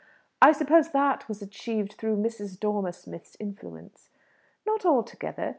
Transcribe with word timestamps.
"I 0.41 0.51
suppose 0.51 0.89
that 0.93 1.27
was 1.29 1.43
achieved 1.43 1.93
through 1.93 2.17
Mrs. 2.17 2.59
Dormer 2.59 2.91
Smith's 2.91 3.37
influence." 3.39 4.09
"Not 4.65 4.83
altogether. 4.83 5.49